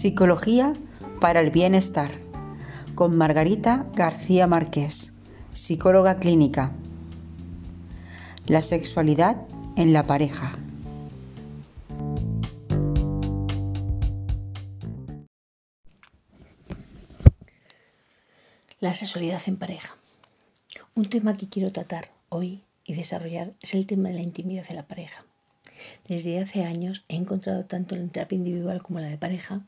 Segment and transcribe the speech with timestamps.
[0.00, 0.72] Psicología
[1.20, 2.10] para el Bienestar
[2.94, 5.12] con Margarita García Márquez,
[5.52, 6.72] psicóloga clínica.
[8.46, 9.36] La sexualidad
[9.76, 10.52] en la pareja.
[18.80, 19.96] La sexualidad en pareja.
[20.94, 24.76] Un tema que quiero tratar hoy y desarrollar es el tema de la intimidad de
[24.76, 25.26] la pareja.
[26.08, 29.66] Desde hace años he encontrado tanto en terapia individual como la de pareja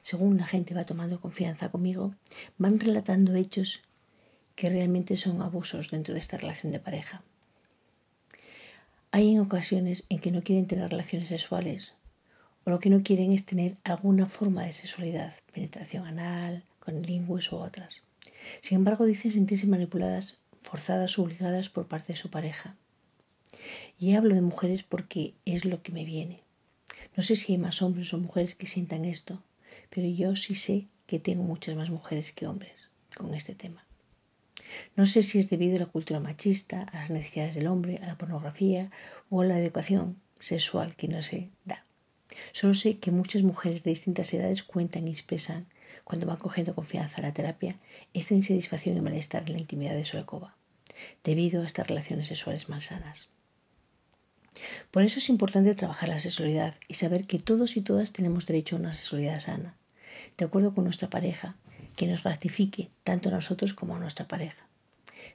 [0.00, 2.14] según la gente va tomando confianza conmigo,
[2.58, 3.82] van relatando hechos
[4.54, 7.22] que realmente son abusos dentro de esta relación de pareja.
[9.10, 11.94] Hay en ocasiones en que no quieren tener relaciones sexuales
[12.64, 17.50] o lo que no quieren es tener alguna forma de sexualidad, penetración anal, con lingües
[17.52, 18.02] u otras.
[18.60, 22.76] Sin embargo, dicen sentirse manipuladas, forzadas o obligadas por parte de su pareja.
[23.98, 26.42] Y hablo de mujeres porque es lo que me viene.
[27.16, 29.42] No sé si hay más hombres o mujeres que sientan esto,
[29.94, 32.72] pero yo sí sé que tengo muchas más mujeres que hombres
[33.14, 33.84] con este tema.
[34.96, 38.06] No sé si es debido a la cultura machista, a las necesidades del hombre, a
[38.06, 38.90] la pornografía
[39.28, 41.84] o a la educación sexual que no se da.
[42.52, 45.66] Solo sé que muchas mujeres de distintas edades cuentan y expresan,
[46.04, 47.76] cuando van cogiendo confianza a la terapia,
[48.14, 50.56] esta insatisfacción y malestar en la intimidad de su alcoba,
[51.22, 53.28] debido a estas relaciones sexuales malsanas.
[54.90, 58.76] Por eso es importante trabajar la sexualidad y saber que todos y todas tenemos derecho
[58.76, 59.76] a una sexualidad sana,
[60.36, 61.56] de acuerdo con nuestra pareja,
[61.96, 64.66] que nos gratifique tanto a nosotros como a nuestra pareja,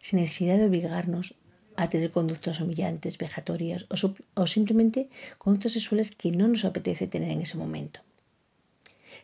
[0.01, 1.35] sin necesidad de obligarnos
[1.75, 7.31] a tener conductas humillantes, vejatorias o, o simplemente conductas sexuales que no nos apetece tener
[7.31, 8.01] en ese momento.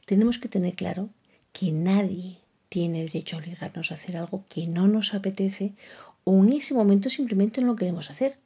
[0.05, 1.09] Tenemos que tener claro
[1.51, 2.37] que nadie
[2.69, 5.73] tiene derecho a obligarnos a hacer algo que no nos apetece
[6.23, 8.37] o en ese momento simplemente no lo queremos hacer.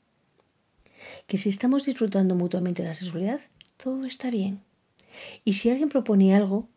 [1.27, 3.41] Que si estamos disfrutando mutuamente la sexualidad,
[3.77, 4.61] todo está bien.
[5.45, 6.67] Y si alguien propone algo,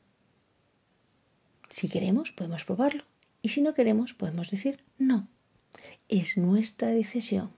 [1.71, 3.05] si queremos, podemos probarlo.
[3.43, 5.29] Y si no queremos, podemos decir no.
[6.09, 7.51] Es nuestra decisión.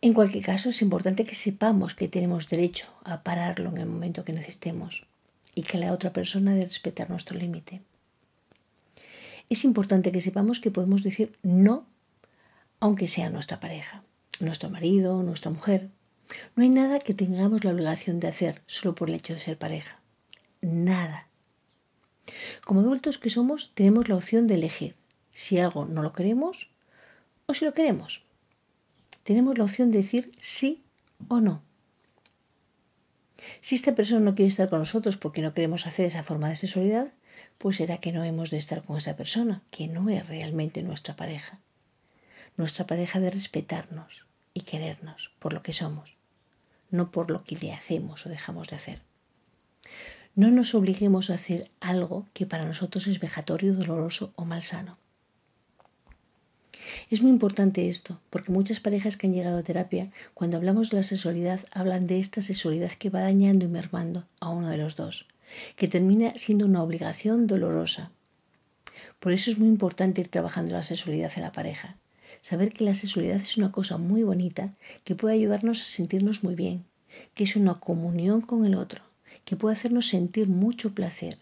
[0.00, 4.24] En cualquier caso, es importante que sepamos que tenemos derecho a pararlo en el momento
[4.24, 5.06] que necesitemos
[5.54, 7.82] y que la otra persona debe respetar nuestro límite.
[9.48, 11.86] Es importante que sepamos que podemos decir no,
[12.80, 14.02] aunque sea nuestra pareja,
[14.40, 15.88] nuestro marido, nuestra mujer.
[16.56, 19.58] No hay nada que tengamos la obligación de hacer solo por el hecho de ser
[19.58, 20.00] pareja.
[20.62, 21.28] Nada.
[22.64, 24.96] Como adultos que somos, tenemos la opción de elegir
[25.32, 26.70] si algo no lo queremos
[27.46, 28.24] o si lo queremos.
[29.22, 30.84] Tenemos la opción de decir sí
[31.28, 31.62] o no.
[33.60, 36.56] Si esta persona no quiere estar con nosotros porque no queremos hacer esa forma de
[36.56, 37.12] sexualidad,
[37.58, 41.16] pues será que no hemos de estar con esa persona, que no es realmente nuestra
[41.16, 41.60] pareja.
[42.56, 46.16] Nuestra pareja de respetarnos y querernos por lo que somos,
[46.90, 49.11] no por lo que le hacemos o dejamos de hacer.
[50.34, 54.96] No nos obliguemos a hacer algo que para nosotros es vejatorio, doloroso o malsano.
[57.10, 60.96] Es muy importante esto, porque muchas parejas que han llegado a terapia, cuando hablamos de
[60.96, 64.96] la sexualidad, hablan de esta sexualidad que va dañando y mermando a uno de los
[64.96, 65.26] dos,
[65.76, 68.10] que termina siendo una obligación dolorosa.
[69.20, 71.98] Por eso es muy importante ir trabajando la sexualidad en la pareja.
[72.40, 74.72] Saber que la sexualidad es una cosa muy bonita
[75.04, 76.86] que puede ayudarnos a sentirnos muy bien,
[77.34, 79.02] que es una comunión con el otro,
[79.44, 81.38] que puede hacernos sentir mucho placer,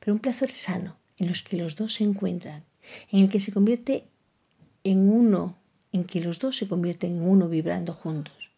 [0.00, 2.64] pero un placer sano, en los que los dos se encuentran,
[3.10, 4.04] en el que se convierte
[4.84, 5.56] en uno,
[5.92, 8.50] en que los dos se convierten en uno vibrando juntos,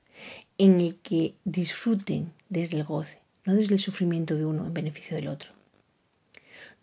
[0.58, 5.16] en el que disfruten desde el goce, no desde el sufrimiento de uno en beneficio
[5.16, 5.52] del otro.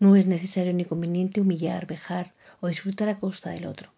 [0.00, 3.90] No es necesario ni conveniente humillar, vejar o disfrutar a costa del otro.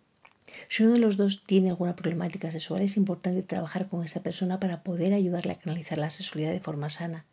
[0.68, 4.58] Si uno de los dos tiene alguna problemática sexual, es importante trabajar con esa persona
[4.58, 7.24] para poder ayudarle a canalizar la sexualidad de forma sana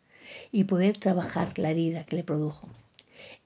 [0.52, 2.68] y poder trabajar la herida que le produjo.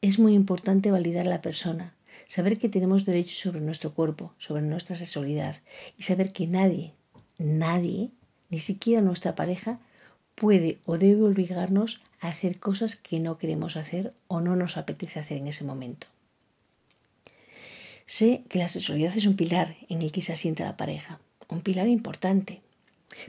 [0.01, 1.95] Es muy importante validar a la persona,
[2.27, 5.57] saber que tenemos derechos sobre nuestro cuerpo, sobre nuestra sexualidad
[5.99, 6.95] y saber que nadie,
[7.39, 8.11] nadie,
[8.51, 9.81] ni siquiera nuestra pareja,
[10.35, 15.21] puede o debe obligarnos a hacer cosas que no queremos hacer o no nos apetece
[15.21, 16.07] hacer en ese momento.
[18.07, 21.61] Sé que la sexualidad es un pilar en el que se asienta la pareja, un
[21.61, 22.61] pilar importante,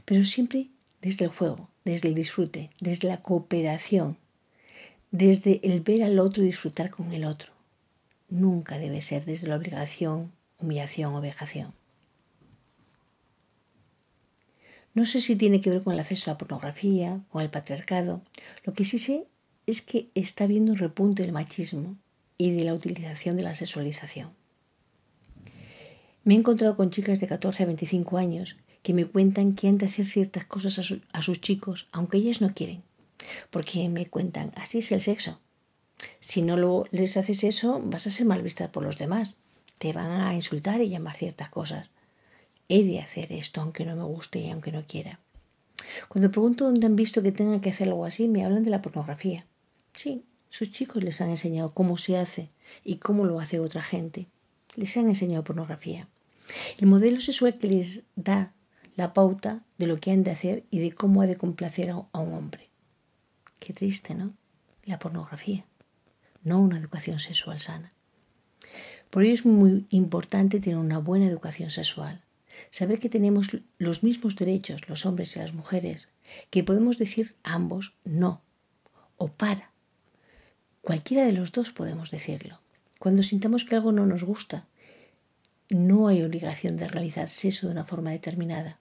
[0.05, 0.67] pero siempre
[1.03, 4.17] desde el juego, desde el disfrute, desde la cooperación,
[5.11, 7.51] desde el ver al otro y disfrutar con el otro.
[8.29, 11.73] Nunca debe ser desde la obligación, humillación o vejación.
[14.93, 18.21] No sé si tiene que ver con el acceso a la pornografía, con el patriarcado.
[18.63, 19.25] Lo que sí sé
[19.67, 21.97] es que está habiendo un repunte del machismo
[22.37, 24.29] y de la utilización de la sexualización.
[26.23, 29.77] Me he encontrado con chicas de 14 a 25 años que me cuentan que han
[29.77, 32.83] de hacer ciertas cosas a, sus chicos, aunque ellas no quieren.
[33.49, 35.39] Porque me cuentan, así es el sexo.
[36.19, 39.37] Si no lo, les haces eso, vas a ser mal vista por los demás.
[39.79, 41.89] Te van a insultar y llamar ciertas cosas.
[42.67, 45.19] He de hacer esto aunque no me guste y aunque no quiera.
[46.09, 48.81] Cuando pregunto dónde han visto que tengan que hacer algo así, me hablan de la
[48.81, 49.45] pornografía.
[49.93, 52.49] Sí, sus chicos les han enseñado cómo se hace
[52.83, 54.27] y cómo lo hace otra gente.
[54.75, 56.07] Les han enseñado pornografía.
[56.77, 58.53] El modelo sexual que les da
[58.95, 62.19] la pauta de lo que han de hacer y de cómo ha de complacer a
[62.19, 62.69] un hombre.
[63.59, 64.33] Qué triste, ¿no?
[64.83, 65.65] La pornografía,
[66.43, 67.93] no una educación sexual sana.
[69.09, 72.21] Por ello es muy importante tener una buena educación sexual,
[72.69, 76.09] saber que tenemos los mismos derechos los hombres y las mujeres,
[76.49, 78.41] que podemos decir ambos no
[79.17, 79.71] o para.
[80.81, 82.59] Cualquiera de los dos podemos decirlo.
[82.99, 84.67] Cuando sintamos que algo no nos gusta,
[85.69, 88.79] no hay obligación de realizar sexo de una forma determinada.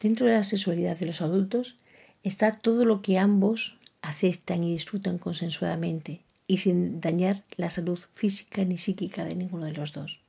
[0.00, 1.76] Dentro de la sexualidad de los adultos
[2.22, 8.64] está todo lo que ambos aceptan y disfrutan consensuadamente y sin dañar la salud física
[8.64, 10.20] ni psíquica de ninguno de los dos.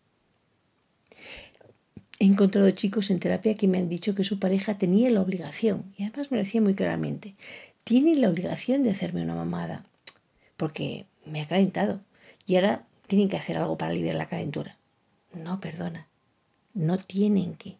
[2.19, 5.93] He encontrado chicos en terapia que me han dicho que su pareja tenía la obligación,
[5.97, 7.35] y además me lo decía muy claramente,
[7.85, 9.85] tiene la obligación de hacerme una mamada,
[10.57, 12.01] porque me ha calentado
[12.45, 14.77] y ahora tienen que hacer algo para aliviar la calentura.
[15.33, 16.07] No, perdona,
[16.73, 17.77] no tienen que.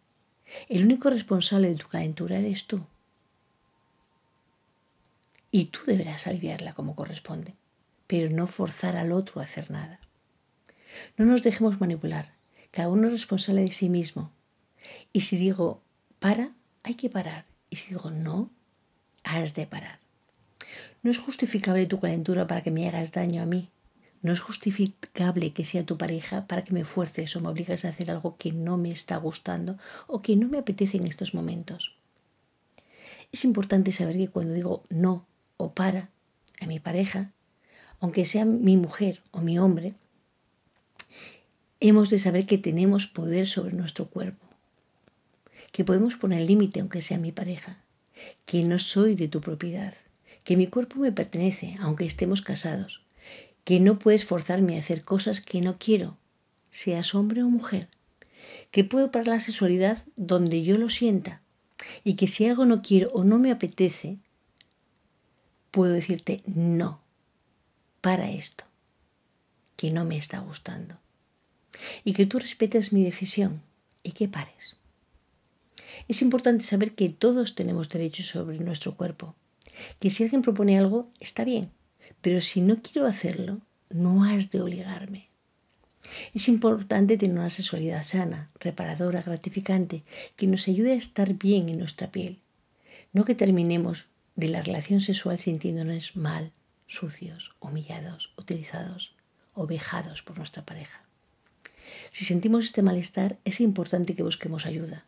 [0.68, 2.84] El único responsable de tu calentura eres tú.
[5.50, 7.54] Y tú deberás aliviarla como corresponde,
[8.06, 10.00] pero no forzar al otro a hacer nada.
[11.16, 12.34] No nos dejemos manipular.
[12.70, 14.32] Cada uno es responsable de sí mismo.
[15.12, 15.82] Y si digo
[16.18, 16.52] para,
[16.82, 17.46] hay que parar.
[17.68, 18.50] Y si digo no,
[19.24, 19.98] has de parar.
[21.02, 23.70] No es justificable tu calentura para que me hagas daño a mí.
[24.22, 27.88] No es justificable que sea tu pareja para que me fuerces o me obligues a
[27.88, 31.96] hacer algo que no me está gustando o que no me apetece en estos momentos.
[33.32, 35.26] Es importante saber que cuando digo no
[35.56, 36.10] o para
[36.60, 37.30] a mi pareja,
[38.00, 39.94] aunque sea mi mujer o mi hombre,
[41.80, 44.46] hemos de saber que tenemos poder sobre nuestro cuerpo,
[45.72, 47.78] que podemos poner límite aunque sea mi pareja,
[48.44, 49.94] que no soy de tu propiedad,
[50.44, 53.02] que mi cuerpo me pertenece aunque estemos casados,
[53.64, 56.16] que no puedes forzarme a hacer cosas que no quiero,
[56.70, 57.88] seas hombre o mujer,
[58.70, 61.42] que puedo parar la sexualidad donde yo lo sienta
[62.04, 64.18] y que si algo no quiero o no me apetece,
[65.70, 67.00] puedo decirte no
[68.00, 68.64] para esto,
[69.76, 70.98] que no me está gustando.
[72.04, 73.62] Y que tú respetes mi decisión
[74.02, 74.76] y que pares.
[76.08, 79.34] Es importante saber que todos tenemos derechos sobre nuestro cuerpo,
[79.98, 81.70] que si alguien propone algo, está bien,
[82.20, 85.28] pero si no quiero hacerlo, no has de obligarme.
[86.34, 90.04] Es importante tener una sexualidad sana, reparadora, gratificante,
[90.36, 92.40] que nos ayude a estar bien en nuestra piel.
[93.12, 96.52] No que terminemos de la relación sexual sintiéndonos mal,
[96.86, 99.14] sucios, humillados, utilizados
[99.54, 101.04] o vejados por nuestra pareja.
[102.10, 105.04] Si sentimos este malestar, es importante que busquemos ayuda,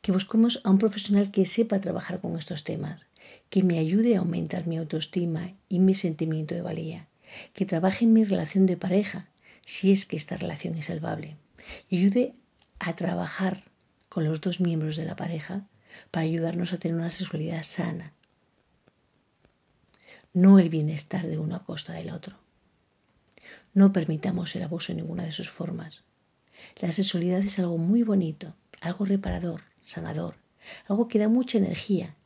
[0.00, 3.06] que busquemos a un profesional que sepa trabajar con estos temas,
[3.50, 7.06] que me ayude a aumentar mi autoestima y mi sentimiento de valía,
[7.52, 9.28] que trabaje en mi relación de pareja,
[9.64, 11.36] si es que esta relación es salvable,
[11.88, 12.34] y ayude
[12.78, 13.64] a trabajar
[14.08, 15.66] con los dos miembros de la pareja
[16.10, 18.12] para ayudarnos a tener una sexualidad sana,
[20.32, 22.36] no el bienestar de uno a costa del otro.
[23.72, 26.04] No permitamos el abuso en ninguna de sus formas.
[26.80, 30.36] La sexualidad es algo muy bonito, algo reparador, sanador,
[30.88, 32.16] algo que da mucha energía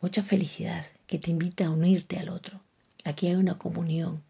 [0.00, 2.60] mucha felicidad que te invita a unirte al otro.
[3.04, 4.22] Aquí hay una comunión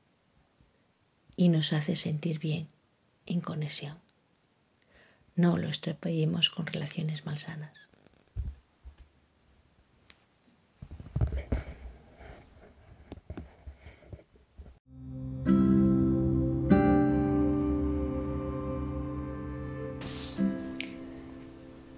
[1.37, 2.69] y nos hace sentir bien,
[3.27, 3.99] en conexión.
[5.37, 7.89] No lo estrepallemos con relaciones malsanas.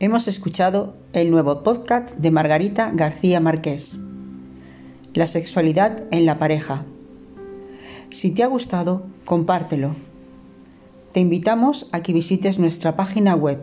[0.03, 3.99] Hemos escuchado el nuevo podcast de Margarita García Márquez,
[5.15, 6.85] La sexualidad en la pareja.
[8.11, 9.95] Si te ha gustado, compártelo.
[11.13, 13.61] Te invitamos a que visites nuestra página web